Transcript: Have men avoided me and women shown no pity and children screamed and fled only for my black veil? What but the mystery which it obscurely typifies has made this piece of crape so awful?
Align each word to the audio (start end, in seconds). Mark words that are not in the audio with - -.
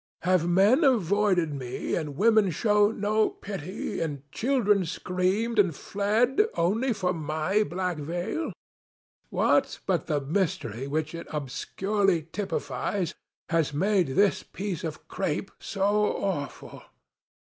Have 0.23 0.47
men 0.47 0.83
avoided 0.83 1.53
me 1.53 1.93
and 1.93 2.17
women 2.17 2.49
shown 2.49 2.99
no 3.01 3.29
pity 3.29 3.99
and 3.99 4.23
children 4.31 4.83
screamed 4.83 5.59
and 5.59 5.75
fled 5.75 6.47
only 6.55 6.91
for 6.91 7.13
my 7.13 7.63
black 7.63 7.97
veil? 7.97 8.51
What 9.29 9.77
but 9.85 10.07
the 10.07 10.19
mystery 10.19 10.87
which 10.87 11.13
it 11.13 11.27
obscurely 11.29 12.23
typifies 12.33 13.13
has 13.49 13.75
made 13.75 14.15
this 14.15 14.41
piece 14.41 14.83
of 14.83 15.07
crape 15.07 15.51
so 15.59 15.87
awful? 16.23 16.81